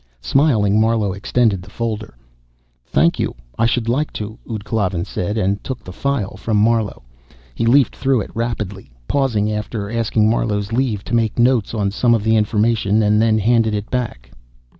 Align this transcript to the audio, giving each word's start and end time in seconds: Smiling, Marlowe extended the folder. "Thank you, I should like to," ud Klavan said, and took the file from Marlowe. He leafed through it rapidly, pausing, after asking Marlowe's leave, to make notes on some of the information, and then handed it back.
Smiling, 0.23 0.79
Marlowe 0.81 1.13
extended 1.13 1.61
the 1.61 1.69
folder. 1.69 2.17
"Thank 2.87 3.19
you, 3.19 3.35
I 3.59 3.67
should 3.67 3.87
like 3.87 4.11
to," 4.13 4.39
ud 4.49 4.65
Klavan 4.65 5.05
said, 5.05 5.37
and 5.37 5.63
took 5.63 5.83
the 5.83 5.93
file 5.93 6.37
from 6.37 6.57
Marlowe. 6.57 7.03
He 7.53 7.67
leafed 7.67 7.95
through 7.95 8.21
it 8.21 8.31
rapidly, 8.33 8.89
pausing, 9.07 9.51
after 9.51 9.91
asking 9.91 10.27
Marlowe's 10.27 10.71
leave, 10.73 11.03
to 11.03 11.13
make 11.13 11.37
notes 11.37 11.75
on 11.75 11.91
some 11.91 12.15
of 12.15 12.23
the 12.23 12.35
information, 12.35 13.03
and 13.03 13.21
then 13.21 13.37
handed 13.37 13.75
it 13.75 13.91
back. 13.91 14.31